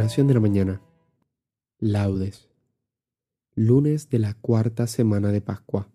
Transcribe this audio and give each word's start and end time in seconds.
Oración 0.00 0.28
de 0.28 0.34
la 0.34 0.38
mañana. 0.38 0.80
Laudes. 1.80 2.48
Lunes 3.56 4.08
de 4.08 4.20
la 4.20 4.32
cuarta 4.34 4.86
semana 4.86 5.32
de 5.32 5.40
Pascua. 5.40 5.90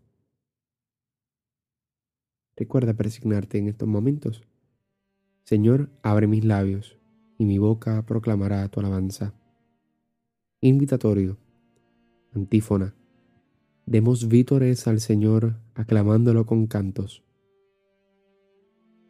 Recuerda 2.57 2.95
persignarte 2.95 3.59
en 3.59 3.69
estos 3.69 3.87
momentos. 3.87 4.43
Señor, 5.45 5.89
abre 6.01 6.27
mis 6.27 6.43
labios, 6.43 6.99
y 7.37 7.45
mi 7.45 7.59
boca 7.59 8.05
proclamará 8.05 8.67
tu 8.67 8.81
alabanza. 8.81 9.35
Invitatorio. 10.59 11.37
Antífona. 12.33 12.93
Demos 13.85 14.27
vítores 14.27 14.85
al 14.85 14.99
Señor, 14.99 15.61
aclamándolo 15.75 16.45
con 16.45 16.67
cantos. 16.67 17.23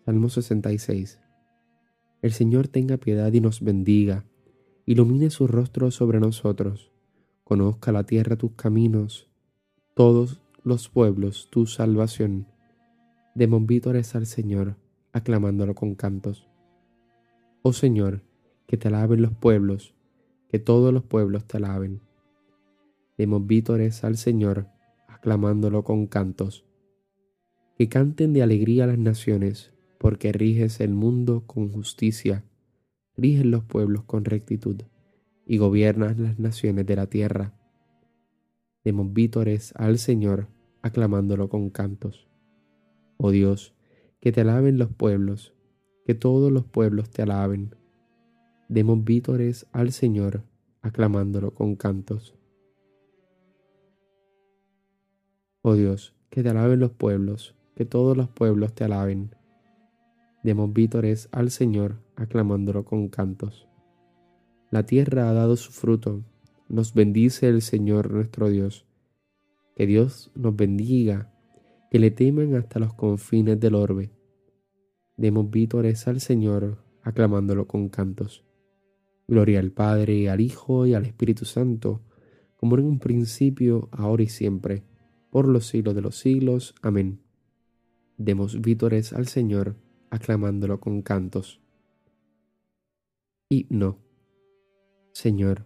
Salmo 0.05 0.29
66. 0.29 1.19
El 2.21 2.31
Señor 2.31 2.67
tenga 2.67 2.97
piedad 2.97 3.33
y 3.33 3.41
nos 3.41 3.59
bendiga 3.59 4.27
ilumine 4.85 5.29
su 5.29 5.47
rostro 5.47 5.91
sobre 5.91 6.19
nosotros, 6.19 6.91
conozca 7.43 7.91
la 7.91 8.03
tierra 8.03 8.35
tus 8.35 8.51
caminos, 8.53 9.29
todos 9.93 10.41
los 10.63 10.89
pueblos 10.89 11.47
tu 11.49 11.67
salvación. 11.67 12.47
Demos 13.35 13.65
vítores 13.65 14.15
al 14.15 14.25
Señor, 14.25 14.75
aclamándolo 15.13 15.73
con 15.73 15.95
cantos. 15.95 16.47
Oh 17.61 17.73
Señor, 17.73 18.23
que 18.67 18.77
te 18.77 18.89
alaben 18.89 19.21
los 19.21 19.33
pueblos, 19.33 19.93
que 20.49 20.59
todos 20.59 20.93
los 20.93 21.03
pueblos 21.03 21.45
te 21.45 21.57
alaben. 21.57 22.01
Demos 23.17 23.45
vítores 23.47 24.03
al 24.03 24.17
Señor, 24.17 24.67
aclamándolo 25.07 25.83
con 25.83 26.07
cantos. 26.07 26.65
Que 27.77 27.87
canten 27.87 28.33
de 28.33 28.43
alegría 28.43 28.85
las 28.85 28.97
naciones, 28.97 29.71
porque 29.97 30.33
riges 30.33 30.81
el 30.81 30.93
mundo 30.93 31.43
con 31.47 31.71
justicia 31.71 32.43
rigen 33.17 33.51
los 33.51 33.63
pueblos 33.63 34.03
con 34.03 34.25
rectitud 34.25 34.81
y 35.45 35.57
gobiernas 35.57 36.17
las 36.17 36.39
naciones 36.39 36.85
de 36.85 36.95
la 36.95 37.07
tierra. 37.07 37.53
Demos 38.83 39.13
vítores 39.13 39.73
al 39.75 39.97
Señor, 39.97 40.47
aclamándolo 40.81 41.49
con 41.49 41.69
cantos. 41.69 42.27
Oh 43.17 43.31
Dios, 43.31 43.75
que 44.19 44.31
te 44.31 44.41
alaben 44.41 44.77
los 44.77 44.91
pueblos, 44.91 45.53
que 46.05 46.15
todos 46.15 46.51
los 46.51 46.65
pueblos 46.65 47.09
te 47.09 47.21
alaben. 47.21 47.75
Demos 48.69 49.03
vítores 49.03 49.67
al 49.71 49.91
Señor, 49.91 50.43
aclamándolo 50.81 51.53
con 51.53 51.75
cantos. 51.75 52.35
Oh 55.61 55.75
Dios, 55.75 56.15
que 56.29 56.43
te 56.43 56.49
alaben 56.49 56.79
los 56.79 56.91
pueblos, 56.91 57.55
que 57.75 57.85
todos 57.85 58.17
los 58.17 58.29
pueblos 58.29 58.73
te 58.73 58.83
alaben 58.83 59.35
Demos 60.43 60.73
vítores 60.73 61.29
al 61.31 61.51
Señor, 61.51 62.02
aclamándolo 62.15 62.85
con 62.85 63.09
cantos. 63.09 63.67
La 64.71 64.85
tierra 64.85 65.29
ha 65.29 65.33
dado 65.33 65.55
su 65.55 65.71
fruto, 65.71 66.23
nos 66.67 66.93
bendice 66.93 67.47
el 67.47 67.61
Señor 67.61 68.11
nuestro 68.11 68.49
Dios. 68.49 68.85
Que 69.75 69.85
Dios 69.85 70.31
nos 70.35 70.55
bendiga, 70.55 71.31
que 71.91 71.99
le 71.99 72.11
teman 72.11 72.55
hasta 72.55 72.79
los 72.79 72.93
confines 72.93 73.59
del 73.59 73.75
orbe. 73.75 74.11
Demos 75.17 75.49
vítores 75.51 76.07
al 76.07 76.21
Señor, 76.21 76.83
aclamándolo 77.03 77.67
con 77.67 77.89
cantos. 77.89 78.43
Gloria 79.27 79.59
al 79.59 79.71
Padre, 79.71 80.29
al 80.29 80.41
Hijo 80.41 80.85
y 80.85 80.93
al 80.95 81.05
Espíritu 81.05 81.45
Santo, 81.45 82.01
como 82.57 82.77
en 82.77 82.85
un 82.85 82.99
principio, 82.99 83.89
ahora 83.91 84.23
y 84.23 84.27
siempre, 84.27 84.83
por 85.29 85.47
los 85.47 85.67
siglos 85.67 85.95
de 85.95 86.01
los 86.01 86.17
siglos. 86.17 86.75
Amén. 86.81 87.19
Demos 88.17 88.61
vítores 88.61 89.13
al 89.13 89.27
Señor, 89.27 89.75
aclamándolo 90.09 90.79
con 90.79 91.01
cantos. 91.01 91.62
No, 93.69 93.99
Señor, 95.11 95.65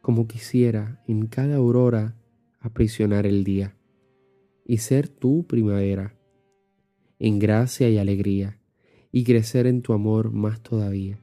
como 0.00 0.26
quisiera 0.28 1.02
en 1.06 1.26
cada 1.26 1.56
aurora 1.56 2.16
aprisionar 2.60 3.26
el 3.26 3.44
día 3.44 3.76
y 4.64 4.78
ser 4.78 5.08
tu 5.08 5.46
primavera, 5.46 6.14
en 7.18 7.38
gracia 7.38 7.88
y 7.90 7.98
alegría, 7.98 8.60
y 9.10 9.24
crecer 9.24 9.66
en 9.66 9.82
tu 9.82 9.94
amor 9.94 10.30
más 10.30 10.62
todavía. 10.62 11.18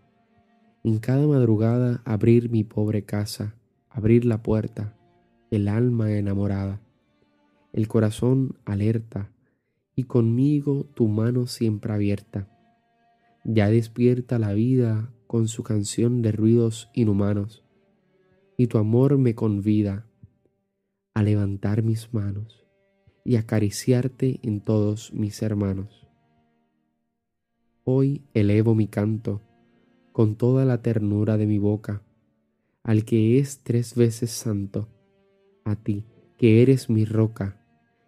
En 0.84 0.98
cada 0.98 1.26
madrugada 1.28 2.02
abrir 2.04 2.50
mi 2.50 2.64
pobre 2.64 3.04
casa, 3.04 3.56
abrir 3.90 4.26
la 4.26 4.42
puerta, 4.44 4.98
el 5.52 5.68
alma 5.68 6.12
enamorada, 6.12 6.82
el 7.72 7.88
corazón 7.88 8.58
alerta, 8.66 9.32
y 9.96 10.04
conmigo 10.04 10.86
tu 10.94 11.08
mano 11.08 11.48
siempre 11.48 11.94
abierta. 11.94 12.50
Ya 13.46 13.70
despierta 13.70 14.40
la 14.40 14.54
vida 14.54 15.15
con 15.28 15.48
su 15.48 15.64
canción 15.64 16.22
de 16.22 16.32
ruidos 16.32 16.90
inhumanos, 16.94 17.64
y 18.58 18.68
tu 18.68 18.78
amor 18.78 19.18
me 19.18 19.36
convida 19.36 20.08
a 21.14 21.24
levantar 21.24 21.84
mis 21.84 22.14
manos 22.14 22.66
y 23.24 23.38
acariciarte 23.38 24.40
en 24.44 24.62
todos 24.62 25.14
mis 25.14 25.42
hermanos. 25.42 26.08
Hoy 27.84 28.24
elevo 28.34 28.76
mi 28.76 28.88
canto 28.88 29.42
con 30.12 30.36
toda 30.36 30.66
la 30.66 30.82
ternura 30.82 31.38
de 31.38 31.46
mi 31.46 31.60
boca 31.60 32.04
al 32.84 33.04
que 33.04 33.40
es 33.40 33.64
tres 33.64 33.96
veces 33.96 34.30
santo, 34.30 34.88
a 35.64 35.76
ti 35.76 36.06
que 36.38 36.62
eres 36.62 36.90
mi 36.90 37.06
roca 37.06 37.66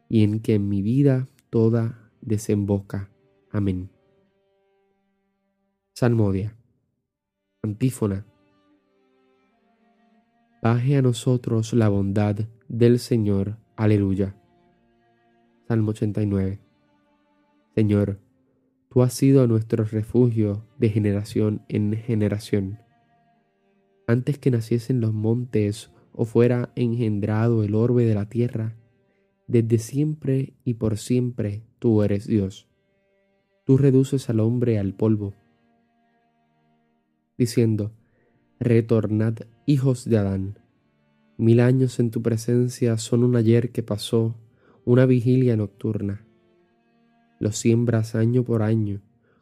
y 0.10 0.24
en 0.24 0.40
que 0.40 0.60
mi 0.60 0.82
vida 0.82 1.28
toda 1.50 2.12
desemboca. 2.22 3.10
Amén. 3.52 3.90
Salmodia. 5.94 6.57
Antífona. 7.64 8.26
Baje 10.62 10.98
a 10.98 11.02
nosotros 11.02 11.74
la 11.74 11.90
bondad 11.90 12.36
del 12.68 13.00
Señor. 13.00 13.58
Aleluya. 13.76 14.36
Salmo 15.68 15.92
89. 15.92 16.60
Señor, 17.76 18.20
tú 18.90 19.02
has 19.02 19.14
sido 19.14 19.48
nuestro 19.48 19.84
refugio 19.86 20.66
de 20.78 20.90
generación 20.90 21.64
en 21.68 21.94
generación. 21.94 22.80
Antes 24.08 24.38
que 24.38 24.52
naciesen 24.52 25.02
los 25.02 25.14
montes 25.14 25.92
o 26.14 26.26
fuera 26.26 26.72
engendrado 26.76 27.64
el 27.64 27.76
orbe 27.76 28.06
de 28.06 28.16
la 28.16 28.30
tierra, 28.30 28.76
desde 29.48 29.80
siempre 29.80 30.54
y 30.64 30.76
por 30.76 30.98
siempre 30.98 31.64
tú 31.80 32.04
eres 32.04 32.28
Dios. 32.28 32.68
Tú 33.66 33.78
reduces 33.78 34.30
al 34.30 34.40
hombre 34.40 34.80
al 34.80 34.94
polvo, 34.94 35.34
diciendo, 37.38 37.92
Retornad, 38.60 39.36
hijos 39.66 40.06
de 40.06 40.18
Adán. 40.18 40.60
Mil 41.38 41.60
años 41.60 42.00
en 42.00 42.12
tu 42.12 42.22
presencia 42.22 42.98
son 42.98 43.24
un 43.24 43.36
ayer 43.36 43.72
que 43.72 43.84
pasó, 43.84 44.36
una 44.86 45.06
vigilia 45.06 45.56
nocturna. 45.56 46.26
Los 47.40 47.58
siembras 47.58 48.16
año 48.16 48.44
por 48.44 48.64
año, 48.64 49.02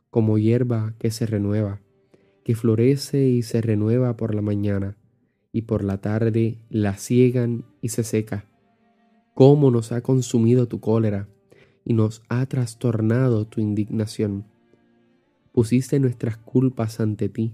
como 0.10 0.38
hierba 0.38 0.96
que 1.00 1.12
se 1.12 1.26
renueva, 1.26 1.82
que 2.44 2.56
florece 2.56 3.28
y 3.28 3.42
se 3.42 3.62
renueva 3.62 4.18
por 4.18 4.36
la 4.36 4.42
mañana, 4.42 4.98
y 5.52 5.62
por 5.62 5.84
la 5.84 6.02
tarde 6.02 6.58
la 6.70 6.98
ciegan 6.98 7.64
y 7.82 7.90
se 7.90 8.04
seca 8.04 8.46
cómo 9.36 9.70
nos 9.70 9.92
ha 9.92 10.02
consumido 10.02 10.68
tu 10.68 10.80
cólera 10.80 11.28
y 11.84 11.94
nos 11.94 12.24
ha 12.30 12.46
trastornado 12.48 13.46
tu 13.46 13.62
indignación. 13.62 14.46
Pusiste 15.52 16.00
nuestras 16.00 16.38
culpas 16.38 17.00
ante 17.00 17.30
ti, 17.30 17.54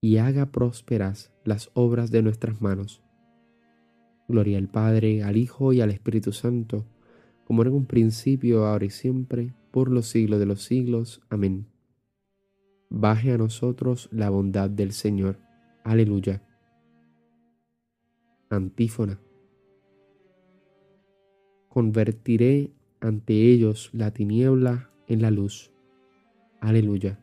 y 0.00 0.18
haga 0.18 0.46
prósperas 0.46 1.32
las 1.44 1.70
obras 1.74 2.10
de 2.10 2.22
nuestras 2.22 2.60
manos. 2.60 3.02
Gloria 4.28 4.58
al 4.58 4.68
Padre, 4.68 5.22
al 5.22 5.36
Hijo 5.36 5.72
y 5.72 5.80
al 5.80 5.90
Espíritu 5.90 6.32
Santo, 6.32 6.86
como 7.44 7.62
en 7.62 7.72
un 7.72 7.86
principio, 7.86 8.66
ahora 8.66 8.84
y 8.84 8.90
siempre, 8.90 9.54
por 9.70 9.90
los 9.90 10.06
siglos 10.08 10.38
de 10.38 10.46
los 10.46 10.62
siglos. 10.62 11.22
Amén. 11.30 11.66
Baje 12.90 13.32
a 13.32 13.38
nosotros 13.38 14.08
la 14.12 14.30
bondad 14.30 14.70
del 14.70 14.92
Señor. 14.92 15.38
Aleluya. 15.84 16.42
Antífona. 18.50 19.20
Convertiré 21.68 22.72
ante 23.00 23.34
ellos 23.34 23.90
la 23.92 24.10
tiniebla 24.10 24.90
en 25.06 25.22
la 25.22 25.30
luz. 25.30 25.70
Aleluya. 26.60 27.20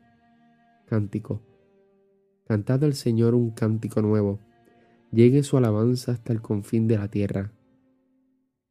Cántico. 0.87 1.41
Cantad 2.45 2.83
al 2.83 2.93
Señor 2.93 3.33
un 3.33 3.49
cántico 3.49 4.01
nuevo. 4.03 4.39
Llegue 5.11 5.41
su 5.41 5.57
alabanza 5.57 6.11
hasta 6.11 6.31
el 6.31 6.41
confín 6.41 6.87
de 6.87 6.97
la 6.97 7.07
tierra. 7.07 7.51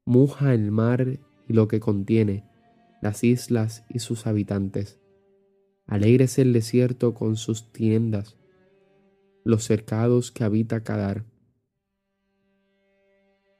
Muja 0.04 0.54
el 0.54 0.70
mar 0.70 1.18
y 1.48 1.52
lo 1.52 1.66
que 1.66 1.80
contiene, 1.80 2.44
las 3.02 3.24
islas 3.24 3.84
y 3.88 3.98
sus 3.98 4.28
habitantes. 4.28 5.00
Alégrese 5.86 6.42
el 6.42 6.52
desierto 6.52 7.14
con 7.14 7.36
sus 7.36 7.72
tiendas, 7.72 8.36
los 9.44 9.64
cercados 9.64 10.30
que 10.30 10.44
habita 10.44 10.84
Cadar. 10.84 11.24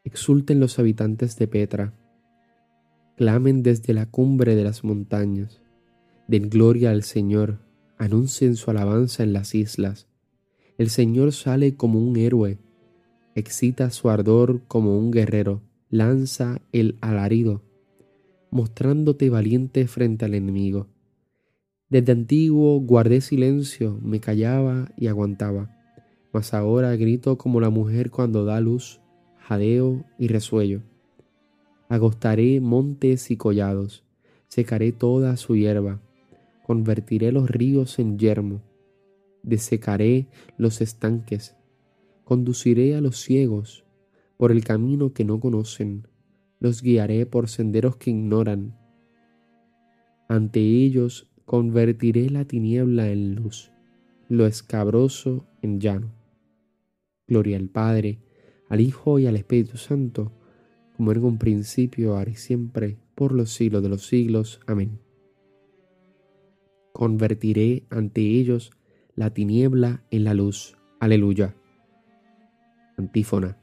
Exulten 0.05 0.61
los 0.61 0.79
habitantes 0.79 1.37
de 1.37 1.49
Petra, 1.49 1.93
clamen 3.17 3.63
desde 3.63 3.95
la 3.95 4.07
cumbre 4.07 4.55
de 4.55 4.65
las 4.65 4.85
montañas, 4.85 5.61
den 6.29 6.49
gloria 6.51 6.91
al 6.91 7.03
Señor, 7.03 7.64
anuncien 7.99 8.57
su 8.57 8.71
alabanza 8.71 9.23
en 9.23 9.33
las 9.33 9.55
islas. 9.55 10.07
El 10.79 10.91
Señor 10.91 11.33
sale 11.33 11.77
como 11.77 12.01
un 12.01 12.17
héroe, 12.17 12.59
excita 13.35 13.91
su 13.91 14.11
ardor 14.11 14.63
como 14.67 14.99
un 14.99 15.11
guerrero, 15.11 15.63
lanza 15.91 16.61
el 16.73 16.97
alarido, 17.01 17.63
mostrándote 18.51 19.31
valiente 19.31 19.87
frente 19.87 20.25
al 20.25 20.35
enemigo. 20.35 20.89
Desde 21.89 22.13
antiguo 22.13 22.81
guardé 22.81 23.21
silencio, 23.21 23.99
me 24.03 24.21
callaba 24.21 24.91
y 24.97 25.07
aguantaba, 25.07 25.71
mas 26.33 26.55
ahora 26.55 26.97
grito 26.97 27.39
como 27.39 27.61
la 27.61 27.71
mujer 27.71 28.11
cuando 28.11 28.45
da 28.45 28.61
luz, 28.61 29.01
jadeo 29.39 30.05
y 30.19 30.29
resuello. 30.29 30.83
Agostaré 31.89 32.61
montes 32.61 33.31
y 33.31 33.37
collados, 33.37 34.03
secaré 34.49 34.91
toda 34.91 35.37
su 35.37 35.55
hierba, 35.55 36.01
convertiré 36.65 37.31
los 37.31 37.51
ríos 37.51 37.99
en 37.99 38.19
yermo, 38.19 38.63
desecaré 39.43 40.29
los 40.57 40.81
estanques, 40.81 41.55
conduciré 42.25 42.97
a 42.97 43.03
los 43.03 43.19
ciegos 43.19 43.85
por 44.39 44.51
el 44.51 44.65
camino 44.65 45.13
que 45.13 45.27
no 45.27 45.41
conocen, 45.41 46.09
los 46.61 46.81
guiaré 46.81 47.27
por 47.27 47.51
senderos 47.51 47.97
que 47.97 48.11
ignoran. 48.11 48.79
Ante 50.27 50.61
ellos 50.61 51.29
convertiré 51.45 52.31
la 52.31 52.47
tiniebla 52.47 53.11
en 53.11 53.35
luz, 53.35 53.71
lo 54.31 54.47
escabroso 54.47 55.47
en 55.61 55.81
llano. 55.81 56.15
Gloria 57.29 57.59
al 57.59 57.69
Padre, 57.69 58.21
al 58.71 58.81
Hijo 58.81 59.19
y 59.19 59.27
al 59.27 59.37
Espíritu 59.37 59.77
Santo, 59.77 60.33
como 60.97 61.13
en 61.13 61.23
un 61.25 61.37
principio, 61.37 62.17
ahora 62.17 62.31
y 62.31 62.37
siempre, 62.37 62.97
por 63.15 63.33
los 63.33 63.51
siglos 63.51 63.83
de 63.83 63.91
los 63.91 64.07
siglos. 64.07 64.61
Amén 64.67 65.04
convertiré 66.95 67.83
ante 67.91 68.21
ellos 68.21 68.71
la 69.17 69.31
tiniebla 69.31 70.05
en 70.13 70.23
la 70.23 70.33
luz. 70.33 70.77
Aleluya. 71.01 71.57
Antífona. 72.97 73.59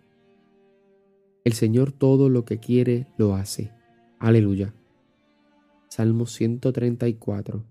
El 1.45 1.53
Señor 1.53 1.93
todo 1.93 2.27
lo 2.27 2.43
que 2.43 2.59
quiere 2.59 3.07
lo 3.17 3.33
hace. 3.33 3.71
Aleluya. 4.19 4.73
Salmo 5.87 6.25
134. 6.25 7.63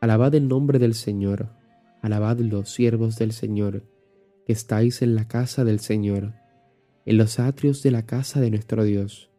Alabad 0.00 0.34
el 0.36 0.46
nombre 0.46 0.78
del 0.78 0.94
Señor, 0.94 1.48
alabad 2.00 2.38
los 2.38 2.70
siervos 2.70 3.16
del 3.16 3.32
Señor, 3.32 3.82
que 4.46 4.52
estáis 4.52 5.02
en 5.02 5.16
la 5.16 5.26
casa 5.26 5.64
del 5.64 5.80
Señor, 5.80 6.32
en 7.06 7.18
los 7.18 7.40
atrios 7.40 7.82
de 7.82 7.90
la 7.90 8.06
casa 8.06 8.40
de 8.40 8.50
nuestro 8.50 8.84
Dios. 8.84 9.30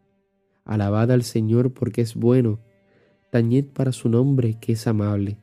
Alabad 0.65 1.09
al 1.11 1.23
Señor 1.23 1.73
porque 1.73 2.01
es 2.01 2.15
bueno, 2.15 2.59
tañed 3.29 3.65
para 3.65 3.91
su 3.91 4.09
nombre 4.09 4.57
que 4.59 4.73
es 4.73 4.87
amable, 4.87 5.37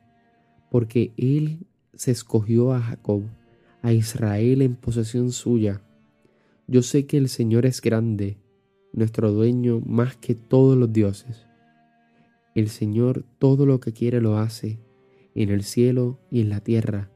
porque 0.70 1.12
Él 1.16 1.66
se 1.94 2.10
escogió 2.10 2.72
a 2.72 2.80
Jacob, 2.80 3.22
a 3.82 3.92
Israel 3.92 4.62
en 4.62 4.76
posesión 4.76 5.32
suya. 5.32 5.82
Yo 6.66 6.82
sé 6.82 7.06
que 7.06 7.18
el 7.18 7.28
Señor 7.28 7.66
es 7.66 7.80
grande, 7.80 8.38
nuestro 8.92 9.32
dueño 9.32 9.80
más 9.84 10.16
que 10.16 10.34
todos 10.34 10.76
los 10.76 10.92
dioses. 10.92 11.46
El 12.54 12.68
Señor 12.68 13.24
todo 13.38 13.66
lo 13.66 13.80
que 13.80 13.92
quiere 13.92 14.20
lo 14.20 14.38
hace, 14.38 14.78
en 15.34 15.50
el 15.50 15.62
cielo 15.62 16.20
y 16.30 16.40
en 16.40 16.48
la 16.50 16.60
tierra, 16.60 17.10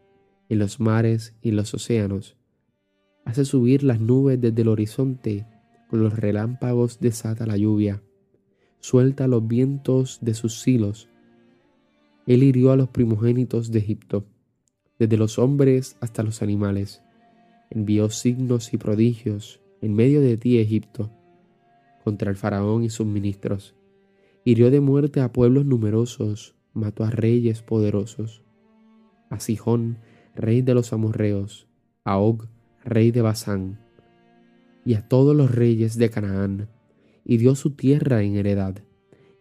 en 0.48 0.58
los 0.58 0.80
mares 0.80 1.34
y 1.42 1.50
en 1.50 1.56
los 1.56 1.74
océanos. 1.74 2.36
Hace 3.24 3.44
subir 3.44 3.82
las 3.82 4.00
nubes 4.00 4.40
desde 4.40 4.62
el 4.62 4.68
horizonte, 4.68 5.46
con 5.88 6.02
los 6.02 6.18
relámpagos 6.18 7.00
desata 7.00 7.46
la 7.46 7.56
lluvia 7.56 8.02
suelta 8.80 9.26
los 9.26 9.46
vientos 9.46 10.18
de 10.20 10.34
sus 10.34 10.60
silos. 10.60 11.08
Él 12.26 12.42
hirió 12.42 12.72
a 12.72 12.76
los 12.76 12.88
primogénitos 12.88 13.70
de 13.70 13.78
Egipto, 13.78 14.24
desde 14.98 15.16
los 15.16 15.38
hombres 15.38 15.96
hasta 16.00 16.22
los 16.22 16.42
animales. 16.42 17.02
Envió 17.70 18.10
signos 18.10 18.72
y 18.72 18.78
prodigios 18.78 19.60
en 19.80 19.94
medio 19.94 20.20
de 20.20 20.36
ti, 20.36 20.58
Egipto, 20.58 21.10
contra 22.04 22.30
el 22.30 22.36
faraón 22.36 22.84
y 22.84 22.90
sus 22.90 23.06
ministros. 23.06 23.74
Hirió 24.44 24.70
de 24.70 24.80
muerte 24.80 25.20
a 25.20 25.32
pueblos 25.32 25.66
numerosos, 25.66 26.54
mató 26.72 27.04
a 27.04 27.10
reyes 27.10 27.62
poderosos. 27.62 28.42
A 29.28 29.40
Sijón, 29.40 29.98
rey 30.34 30.62
de 30.62 30.74
los 30.74 30.92
amorreos, 30.92 31.66
a 32.04 32.18
Og, 32.18 32.46
rey 32.84 33.10
de 33.10 33.22
Basán, 33.22 33.80
y 34.84 34.94
a 34.94 35.08
todos 35.08 35.34
los 35.34 35.52
reyes 35.52 35.98
de 35.98 36.10
Canaán, 36.10 36.68
y 37.26 37.38
dio 37.38 37.56
su 37.56 37.72
tierra 37.72 38.22
en 38.22 38.36
heredad, 38.36 38.76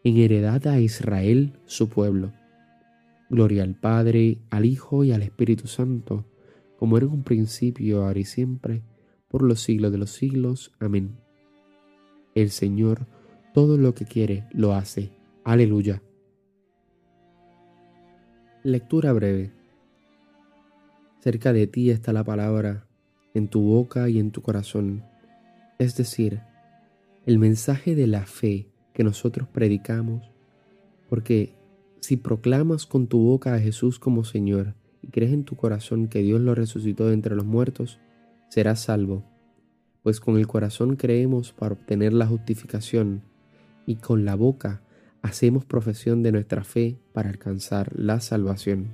en 0.03 0.17
heredad 0.17 0.65
a 0.67 0.79
Israel 0.79 1.53
su 1.65 1.87
pueblo. 1.87 2.33
Gloria 3.29 3.63
al 3.63 3.75
Padre, 3.75 4.39
al 4.49 4.65
Hijo 4.65 5.03
y 5.03 5.11
al 5.11 5.21
Espíritu 5.21 5.67
Santo, 5.67 6.25
como 6.77 6.97
era 6.97 7.05
en 7.05 7.13
un 7.13 7.23
principio, 7.23 8.03
ahora 8.03 8.19
y 8.19 8.25
siempre, 8.25 8.81
por 9.27 9.43
los 9.43 9.61
siglos 9.61 9.91
de 9.91 9.99
los 9.99 10.09
siglos. 10.09 10.71
Amén. 10.79 11.17
El 12.33 12.49
Señor 12.49 13.07
todo 13.53 13.77
lo 13.77 13.95
que 13.95 14.05
quiere 14.05 14.43
lo 14.51 14.73
hace. 14.73 15.11
Aleluya. 15.45 16.01
Lectura 18.63 19.13
breve. 19.13 19.53
Cerca 21.19 21.53
de 21.53 21.65
ti 21.65 21.89
está 21.89 22.11
la 22.11 22.23
palabra, 22.23 22.85
en 23.33 23.47
tu 23.47 23.61
boca 23.61 24.09
y 24.09 24.19
en 24.19 24.31
tu 24.31 24.41
corazón, 24.41 25.03
es 25.79 25.95
decir, 25.95 26.41
el 27.25 27.39
mensaje 27.39 27.95
de 27.95 28.05
la 28.05 28.25
fe 28.25 28.67
que 28.93 29.03
nosotros 29.03 29.47
predicamos, 29.47 30.29
porque 31.09 31.55
si 31.99 32.17
proclamas 32.17 32.85
con 32.85 33.07
tu 33.07 33.19
boca 33.19 33.55
a 33.55 33.59
Jesús 33.59 33.97
como 33.97 34.23
Señor 34.23 34.75
y 35.01 35.07
crees 35.07 35.33
en 35.33 35.43
tu 35.43 35.55
corazón 35.55 36.07
que 36.07 36.19
Dios 36.19 36.39
lo 36.39 36.53
resucitó 36.53 37.07
de 37.07 37.15
entre 37.15 37.35
los 37.35 37.45
muertos, 37.45 37.99
serás 38.49 38.81
salvo, 38.81 39.23
pues 40.03 40.19
con 40.19 40.37
el 40.37 40.45
corazón 40.45 40.97
creemos 40.97 41.51
para 41.51 41.73
obtener 41.73 42.13
la 42.13 42.27
justificación 42.27 43.23
y 43.87 43.95
con 43.95 44.23
la 44.23 44.35
boca 44.35 44.83
hacemos 45.23 45.65
profesión 45.65 46.21
de 46.21 46.31
nuestra 46.31 46.63
fe 46.63 46.99
para 47.11 47.29
alcanzar 47.29 47.91
la 47.97 48.19
salvación. 48.19 48.89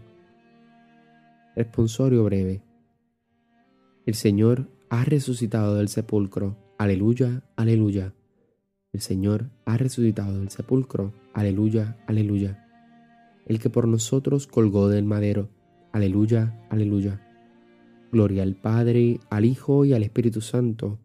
Responsorio 1.53 2.23
breve. 2.23 2.63
El 4.05 4.15
Señor 4.15 4.69
ha 4.89 5.03
resucitado 5.03 5.75
del 5.75 5.89
sepulcro. 5.89 6.55
Aleluya, 6.77 7.43
aleluya. 7.57 8.13
El 8.93 8.99
Señor 8.99 9.49
ha 9.63 9.77
resucitado 9.77 10.37
del 10.37 10.49
sepulcro. 10.49 11.13
Aleluya, 11.33 11.97
aleluya. 12.07 12.67
El 13.45 13.59
que 13.59 13.69
por 13.69 13.87
nosotros 13.87 14.47
colgó 14.47 14.89
del 14.89 15.05
madero. 15.05 15.47
Aleluya, 15.93 16.59
aleluya. 16.69 17.25
Gloria 18.11 18.43
al 18.43 18.55
Padre, 18.55 19.21
al 19.29 19.45
Hijo 19.45 19.85
y 19.85 19.93
al 19.93 20.03
Espíritu 20.03 20.41
Santo. 20.41 20.99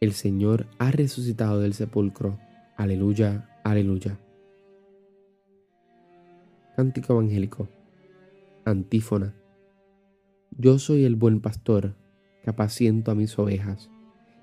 El 0.00 0.12
Señor 0.12 0.66
ha 0.80 0.90
resucitado 0.90 1.60
del 1.60 1.74
sepulcro. 1.74 2.40
Aleluya, 2.76 3.60
aleluya. 3.62 4.18
Cántico 6.74 7.12
Evangélico. 7.12 7.68
Antífona. 8.64 9.36
Yo 10.58 10.80
soy 10.80 11.04
el 11.04 11.14
buen 11.14 11.40
pastor, 11.40 11.94
que 12.42 12.50
apaciento 12.50 13.12
a 13.12 13.14
mis 13.14 13.38
ovejas, 13.38 13.88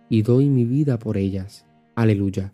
y 0.10 0.22
doy 0.22 0.48
mi 0.48 0.64
vida 0.64 0.98
por 1.00 1.18
ellas. 1.18 1.66
Aleluya 1.96 2.54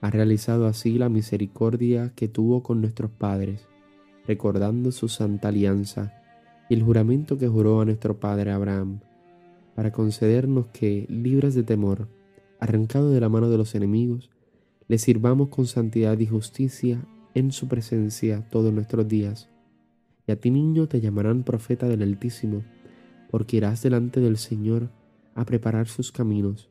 Ha 0.00 0.10
realizado 0.10 0.66
así 0.66 0.98
la 0.98 1.08
misericordia 1.08 2.12
que 2.14 2.28
tuvo 2.28 2.62
con 2.62 2.80
nuestros 2.80 3.10
padres, 3.10 3.66
recordando 4.26 4.92
su 4.92 5.08
santa 5.08 5.48
alianza 5.48 6.12
y 6.68 6.74
el 6.74 6.82
juramento 6.82 7.38
que 7.38 7.48
juró 7.48 7.80
a 7.80 7.84
nuestro 7.84 8.18
padre 8.18 8.50
Abraham, 8.50 9.00
para 9.74 9.92
concedernos 9.92 10.66
que, 10.68 11.06
libres 11.08 11.54
de 11.54 11.62
temor, 11.62 12.08
arrancado 12.60 13.10
de 13.10 13.20
la 13.20 13.28
mano 13.28 13.50
de 13.50 13.58
los 13.58 13.74
enemigos, 13.74 14.30
le 14.88 14.98
sirvamos 14.98 15.48
con 15.48 15.66
santidad 15.66 16.18
y 16.18 16.26
justicia 16.26 17.04
en 17.34 17.52
su 17.52 17.68
presencia 17.68 18.48
todos 18.50 18.72
nuestros 18.72 19.06
días. 19.06 19.48
Y 20.26 20.32
a 20.32 20.40
ti 20.40 20.50
niño 20.50 20.88
te 20.88 21.00
llamarán 21.00 21.42
profeta 21.42 21.88
del 21.88 22.02
Altísimo, 22.02 22.64
porque 23.30 23.58
irás 23.58 23.82
delante 23.82 24.20
del 24.20 24.38
Señor 24.38 24.90
a 25.34 25.44
preparar 25.44 25.88
sus 25.88 26.12
caminos, 26.12 26.70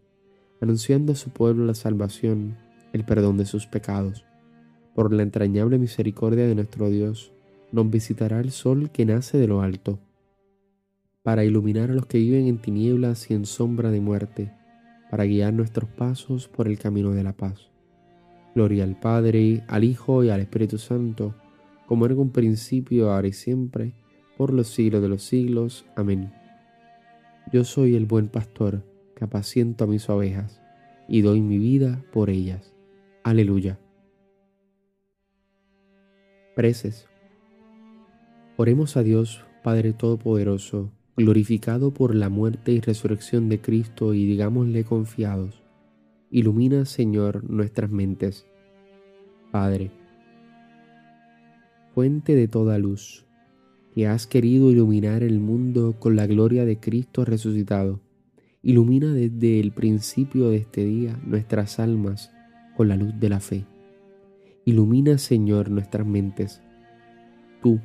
anunciando 0.61 1.13
a 1.13 1.15
su 1.15 1.29
pueblo 1.29 1.65
la 1.65 1.75
salvación, 1.75 2.57
el 2.95 3.03
perdón 3.03 3.35
de 3.35 3.45
sus 3.45 3.67
pecados. 3.67 4.25
Por 4.95 5.11
la 5.11 5.21
entrañable 5.21 5.77
misericordia 5.77 6.47
de 6.47 6.55
nuestro 6.55 6.89
Dios, 6.89 7.33
nos 7.73 7.89
visitará 7.89 8.39
el 8.39 8.51
sol 8.51 8.89
que 8.89 9.05
nace 9.05 9.37
de 9.37 9.47
lo 9.47 9.61
alto, 9.61 9.99
para 11.21 11.43
iluminar 11.43 11.91
a 11.91 11.93
los 11.93 12.05
que 12.05 12.19
viven 12.19 12.47
en 12.47 12.57
tinieblas 12.57 13.29
y 13.29 13.33
en 13.33 13.45
sombra 13.45 13.91
de 13.91 13.99
muerte, 13.99 14.53
para 15.11 15.25
guiar 15.25 15.53
nuestros 15.53 15.89
pasos 15.89 16.47
por 16.47 16.69
el 16.69 16.79
camino 16.79 17.11
de 17.11 17.23
la 17.23 17.33
paz. 17.33 17.69
Gloria 18.55 18.85
al 18.85 18.97
Padre, 18.97 19.65
al 19.67 19.83
Hijo 19.83 20.23
y 20.23 20.29
al 20.29 20.39
Espíritu 20.39 20.77
Santo, 20.77 21.35
como 21.87 22.05
era 22.05 22.15
un 22.15 22.29
principio, 22.29 23.11
ahora 23.11 23.27
y 23.27 23.33
siempre, 23.33 23.93
por 24.37 24.53
los 24.53 24.67
siglos 24.67 25.01
de 25.01 25.09
los 25.09 25.21
siglos. 25.21 25.85
Amén. 25.97 26.31
Yo 27.51 27.65
soy 27.65 27.95
el 27.95 28.05
buen 28.05 28.29
pastor, 28.29 28.85
que 29.17 29.25
apaciento 29.25 29.83
a 29.83 29.87
mis 29.87 30.09
ovejas, 30.09 30.61
y 31.09 31.23
doy 31.23 31.41
mi 31.41 31.57
vida 31.57 32.01
por 32.13 32.29
ellas. 32.29 32.74
Aleluya. 33.25 33.79
Preces. 36.55 37.07
Oremos 38.55 38.97
a 38.97 39.01
Dios, 39.01 39.43
Padre 39.63 39.93
Todopoderoso, 39.93 40.91
glorificado 41.17 41.91
por 41.91 42.13
la 42.13 42.29
muerte 42.29 42.71
y 42.73 42.81
resurrección 42.81 43.49
de 43.49 43.59
Cristo, 43.59 44.13
y 44.13 44.27
digámosle 44.27 44.83
confiados 44.83 45.63
Ilumina, 46.29 46.85
Señor, 46.85 47.49
nuestras 47.49 47.89
mentes. 47.89 48.45
Padre, 49.51 49.89
fuente 51.95 52.35
de 52.35 52.47
toda 52.47 52.77
luz, 52.77 53.25
que 53.95 54.05
has 54.05 54.27
querido 54.27 54.69
iluminar 54.69 55.23
el 55.23 55.39
mundo 55.39 55.95
con 55.97 56.15
la 56.15 56.27
gloria 56.27 56.63
de 56.63 56.79
Cristo 56.79 57.25
resucitado, 57.25 58.01
ilumina 58.61 59.15
desde 59.15 59.59
el 59.59 59.71
principio 59.71 60.51
de 60.51 60.57
este 60.57 60.85
día 60.85 61.19
nuestras 61.25 61.79
almas 61.79 62.34
con 62.75 62.87
la 62.87 62.95
luz 62.95 63.13
de 63.19 63.29
la 63.29 63.39
fe. 63.39 63.65
Ilumina, 64.65 65.17
Señor, 65.17 65.69
nuestras 65.69 66.05
mentes. 66.05 66.61
Tú, 67.61 67.79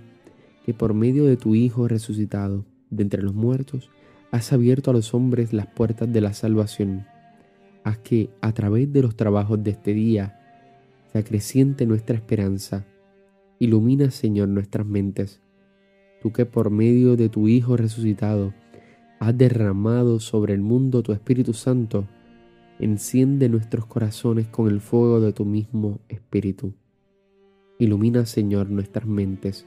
que 0.64 0.74
por 0.74 0.94
medio 0.94 1.24
de 1.24 1.36
tu 1.36 1.54
Hijo 1.54 1.88
resucitado 1.88 2.64
de 2.90 3.02
entre 3.02 3.22
los 3.22 3.34
muertos, 3.34 3.90
has 4.30 4.52
abierto 4.52 4.90
a 4.90 4.94
los 4.94 5.14
hombres 5.14 5.52
las 5.52 5.66
puertas 5.66 6.12
de 6.12 6.20
la 6.20 6.32
salvación 6.32 7.06
haz 7.84 7.98
que 7.98 8.30
a 8.40 8.52
través 8.52 8.92
de 8.92 9.02
los 9.02 9.16
trabajos 9.16 9.62
de 9.62 9.70
este 9.70 9.94
día 9.94 10.38
se 11.12 11.18
acreciente 11.18 11.86
nuestra 11.86 12.16
esperanza. 12.16 12.84
Ilumina, 13.58 14.10
Señor, 14.10 14.48
nuestras 14.48 14.86
mentes. 14.86 15.40
Tú 16.22 16.32
que 16.32 16.46
por 16.46 16.70
medio 16.70 17.16
de 17.16 17.28
tu 17.28 17.48
Hijo 17.48 17.76
resucitado 17.76 18.54
has 19.18 19.36
derramado 19.36 20.20
sobre 20.20 20.54
el 20.54 20.60
mundo 20.60 21.02
tu 21.02 21.12
Espíritu 21.12 21.52
Santo, 21.52 22.06
enciende 22.80 23.48
nuestros 23.50 23.84
corazones 23.86 24.48
con 24.48 24.68
el 24.68 24.80
fuego 24.80 25.20
de 25.20 25.32
tu 25.32 25.44
mismo 25.44 26.00
Espíritu. 26.08 26.72
Ilumina, 27.78 28.24
Señor, 28.26 28.70
nuestras 28.70 29.06
mentes. 29.06 29.66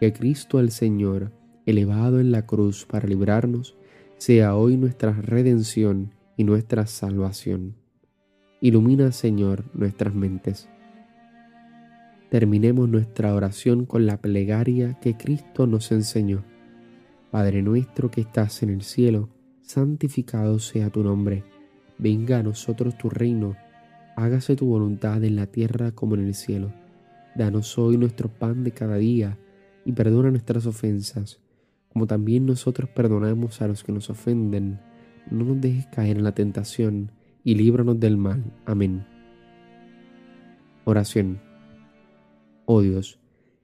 Que 0.00 0.12
Cristo 0.12 0.58
el 0.58 0.70
Señor, 0.70 1.32
elevado 1.66 2.18
en 2.18 2.32
la 2.32 2.46
cruz 2.46 2.86
para 2.86 3.06
librarnos, 3.06 3.76
sea 4.16 4.56
hoy 4.56 4.76
nuestra 4.78 5.12
redención 5.12 6.14
y 6.36 6.44
nuestra 6.44 6.86
salvación. 6.86 7.74
Ilumina, 8.60 9.12
Señor, 9.12 9.64
nuestras 9.74 10.14
mentes. 10.14 10.68
Terminemos 12.30 12.88
nuestra 12.88 13.34
oración 13.34 13.84
con 13.84 14.06
la 14.06 14.20
plegaria 14.20 14.98
que 15.00 15.16
Cristo 15.16 15.66
nos 15.66 15.92
enseñó. 15.92 16.44
Padre 17.30 17.62
nuestro 17.62 18.10
que 18.10 18.22
estás 18.22 18.62
en 18.62 18.70
el 18.70 18.82
cielo, 18.82 19.28
santificado 19.60 20.58
sea 20.58 20.88
tu 20.90 21.02
nombre. 21.02 21.44
Venga 21.98 22.38
a 22.38 22.42
nosotros 22.42 22.96
tu 22.98 23.10
reino. 23.10 23.56
Hágase 24.16 24.56
tu 24.56 24.66
voluntad 24.66 25.22
en 25.24 25.36
la 25.36 25.46
tierra 25.46 25.92
como 25.92 26.14
en 26.14 26.26
el 26.26 26.34
cielo. 26.34 26.72
Danos 27.34 27.78
hoy 27.78 27.96
nuestro 27.96 28.28
pan 28.28 28.64
de 28.64 28.72
cada 28.72 28.96
día 28.96 29.38
y 29.84 29.92
perdona 29.92 30.30
nuestras 30.30 30.66
ofensas, 30.66 31.40
como 31.88 32.06
también 32.06 32.46
nosotros 32.46 32.88
perdonamos 32.90 33.60
a 33.62 33.68
los 33.68 33.84
que 33.84 33.92
nos 33.92 34.10
ofenden 34.10 34.80
no 35.30 35.44
nos 35.44 35.60
dejes 35.60 35.86
caer 35.86 36.18
en 36.18 36.24
la 36.24 36.32
tentación 36.32 37.10
y 37.42 37.54
líbranos 37.56 37.98
del 37.98 38.16
mal. 38.16 38.44
Amén. 38.64 39.04
Oración. 40.84 41.40
Oh 42.64 42.80
Dios, 42.80 43.18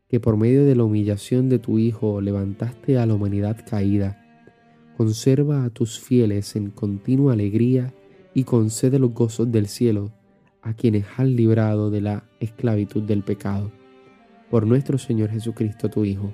que 0.09 0.19
por 0.19 0.37
medio 0.37 0.65
de 0.65 0.75
la 0.75 0.85
humillación 0.85 1.49
de 1.49 1.59
tu 1.59 1.79
Hijo 1.79 2.21
levantaste 2.21 2.99
a 2.99 3.07
la 3.07 3.15
humanidad 3.15 3.65
caída, 3.69 4.21
conserva 4.97 5.65
a 5.65 5.71
tus 5.71 6.01
fieles 6.01 6.57
en 6.57 6.71
continua 6.71 7.33
alegría 7.33 7.95
y 8.35 8.45
concede 8.45 8.99
los 8.99 9.13
gozos 9.13 9.51
del 9.51 9.67
cielo 9.67 10.13
a 10.63 10.75
quienes 10.75 11.05
has 11.17 11.27
librado 11.27 11.91
de 11.91 12.01
la 12.01 12.25
esclavitud 12.41 13.03
del 13.03 13.23
pecado. 13.23 13.73
Por 14.51 14.67
nuestro 14.67 14.99
Señor 14.99 15.31
Jesucristo, 15.31 15.91
tu 15.91 16.05
Hijo. 16.05 16.33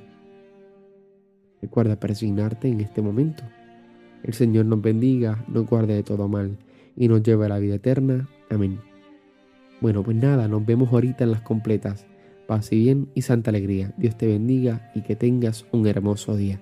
Recuerda 1.63 1.99
persignarte 1.99 2.69
en 2.69 2.81
este 2.81 3.03
momento 3.03 3.45
el 4.23 4.35
Señor 4.35 4.67
nos 4.67 4.83
bendiga, 4.83 5.45
nos 5.49 5.67
guarde 5.67 5.95
de 5.95 6.03
todo 6.03 6.29
mal 6.29 6.59
y 6.97 7.09
nos 7.09 7.23
lleve 7.23 7.47
a 7.47 7.49
la 7.49 7.59
vida 7.59 7.77
eterna. 7.77 8.29
Amén. 8.51 8.81
Bueno, 9.81 10.03
pues 10.03 10.17
nada, 10.17 10.49
nos 10.49 10.67
vemos 10.67 10.93
ahorita 10.93 11.25
en 11.25 11.31
las 11.31 11.43
completas. 11.43 12.07
Paz 12.47 12.73
y 12.73 12.77
bien 12.77 13.09
y 13.15 13.23
santa 13.23 13.51
alegría. 13.51 13.93
Dios 13.97 14.17
te 14.17 14.27
bendiga 14.27 14.91
y 14.95 15.03
que 15.03 15.15
tengas 15.15 15.67
un 15.71 15.87
hermoso 15.87 16.37
día. 16.37 16.61